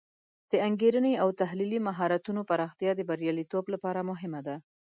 د 0.51 0.53
انګیرنې 0.67 1.13
او 1.23 1.27
تحلیلي 1.41 1.79
مهارتونو 1.87 2.41
پراختیا 2.49 2.91
د 2.95 3.01
بریالیتوب 3.09 3.65
لپاره 3.73 4.01
مهمه 4.09 4.41
ده. 4.47 4.55